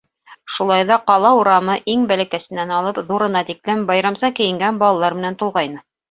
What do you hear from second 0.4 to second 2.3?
Шулай ҙа ҡала урамы иң